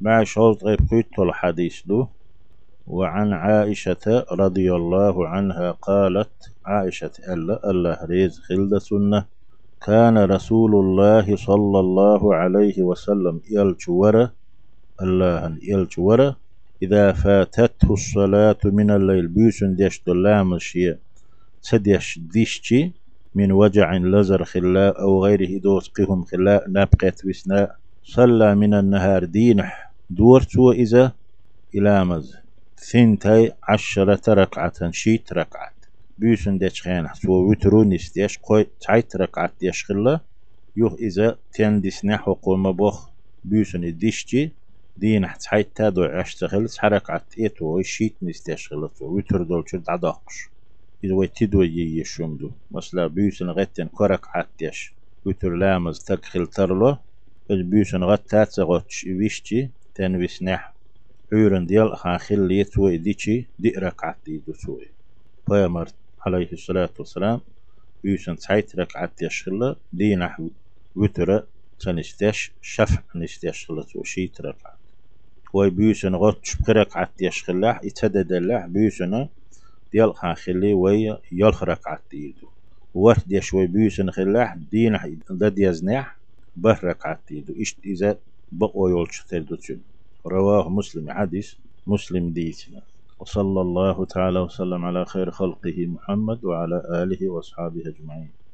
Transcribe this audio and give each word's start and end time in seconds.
مع 0.00 0.24
غيب 0.38 0.78
قيت 0.90 1.18
الحديث 1.18 1.82
دو 1.86 2.06
وعن 2.86 3.32
عائشة 3.32 4.26
رضي 4.32 4.74
الله 4.74 5.28
عنها 5.28 5.70
قالت 5.70 6.52
عائشة 6.66 7.10
ألا 7.28 7.70
الله 7.70 7.98
ريز 8.04 8.38
خلد 8.38 8.78
سنة. 8.78 9.24
كان 9.86 10.18
رسول 10.18 10.74
الله 10.74 11.36
صلى 11.36 11.80
الله 11.80 12.34
عليه 12.34 12.82
وسلم 12.82 13.40
يلجور 13.50 14.28
الله 15.02 15.58
يلجور 15.62 16.34
إذا 16.82 17.12
فاتته 17.12 17.92
الصلاة 17.92 18.58
من 18.64 18.90
الليل. 18.90 19.28
بيسن 19.28 19.76
ديش 19.76 20.02
دلام 20.06 20.54
الشيء. 20.54 20.96
تديش 21.70 22.18
ديشتي 22.18 22.92
من 23.34 23.52
وجع 23.52 23.96
لزر 23.96 24.44
خلاء 24.44 25.00
أو 25.00 25.24
غيره 25.24 25.58
دوس 25.60 25.88
قهم 25.88 26.24
خلاء 26.24 26.70
نبقت 26.70 27.24
وسناء. 27.24 27.76
صلى 28.04 28.54
من 28.54 28.74
النهار 28.74 29.24
دينح. 29.24 29.85
دورتو 30.09 30.71
إذا 30.71 31.11
إلى 31.75 32.05
مز 32.05 32.37
ثنتي 32.91 33.51
عشرة 33.63 34.33
ركعة 34.33 34.91
شيت 34.91 35.33
ركعة 35.33 35.71
بيسن 36.17 36.57
ديش 36.57 36.81
خيان 36.81 37.07
سو 37.13 37.31
وترو 37.49 37.83
نستيش 37.83 38.37
قوي 38.37 38.63
تعيت 38.81 39.15
ركعة 39.15 39.53
ديش 39.59 39.85
خلا 39.85 40.19
يوه 40.75 40.95
إذا 40.95 41.37
تين 41.51 41.81
ديس 41.81 42.05
نحو 42.05 42.33
قوم 42.33 42.71
بوخ 42.71 43.09
بيسن 43.43 43.97
ديشتي 43.97 44.51
دين 44.97 45.27
حتحيت 45.27 45.75
تادو 45.75 46.03
عشتغل 46.03 46.67
حركة 46.79 47.21
إيتو 47.39 47.81
شيت 47.81 48.15
نستيش 48.21 48.67
خلطو 48.69 49.05
وتر 49.05 49.43
دول 49.43 49.63
شرد 49.67 49.89
عداقش 49.89 50.51
إذا 51.03 51.13
ويتدو 51.15 51.61
يشومدو 51.61 52.51
مثلا 52.71 53.07
بيسن 53.07 53.49
غتن 53.49 53.87
كورك 53.87 54.21
عتيش 54.35 54.95
وتر 55.25 55.49
لامز 55.49 55.99
تكخل 55.99 56.47
ترلو 56.47 56.97
بيسن 57.49 58.03
غتات 58.03 58.51
سغوتش 58.51 59.05
ويشتي 59.19 59.71
تن 59.96 60.16
ويسنح 60.16 60.72
عورن 61.32 61.66
ديال 61.66 61.96
خاخل 61.96 62.40
ليت 62.48 62.78
ويديشي 62.78 63.46
دي 63.58 63.70
ركعت 63.70 64.16
دي 64.26 64.42
دوسوي 64.46 64.88
بيامر 65.48 65.88
عليه 66.20 66.52
الصلاة 66.52 66.90
والسلام 66.98 67.40
بيسن 68.04 68.36
تحيت 68.36 68.76
ركعت 68.76 69.22
يشخلا 69.22 69.76
دي 69.92 70.16
نحو 70.16 70.48
وتر 70.96 71.46
تنستش 71.80 72.52
شفع 72.62 73.02
نستش 73.14 73.66
خلت 73.66 73.96
وشيت 73.96 74.40
ركعت 74.40 74.78
وي 75.52 75.70
بيسن 75.70 76.14
غوتش 76.14 76.56
بركعت 76.56 77.10
يشخلا 77.20 77.80
يتدد 77.84 78.32
الله 78.32 78.66
بيسن 78.66 79.28
ديال 79.92 80.14
خاخلي 80.14 80.72
وي 80.72 81.18
يلخ 81.32 81.62
ركعت 81.62 82.02
ديدو 82.10 82.48
ورد 82.94 83.32
يشوي 83.32 83.66
بيسن 83.66 84.10
خلاح 84.10 84.54
دين 84.54 84.98
دد 85.30 85.58
يزنح 85.58 86.16
به 86.56 86.78
ركعت 86.84 87.20
ديدو 87.28 87.54
إشت 87.60 87.76
إذا 87.84 88.18
بقوا 88.52 88.90
يولش 88.90 89.24
تردو 89.24 89.56
رواه 90.26 90.68
مسلم 90.68 91.10
حديث 91.12 91.54
مسلم 91.86 92.32
ديتنا. 92.32 92.82
وصلى 93.20 93.60
الله 93.60 94.04
تعالى 94.04 94.40
وسلم 94.40 94.84
على 94.84 95.04
خير 95.04 95.30
خلقه 95.30 95.86
محمد 95.86 96.44
وعلى 96.44 96.82
آله 97.02 97.28
وأصحابه 97.28 97.82
أجمعين. 97.88 98.45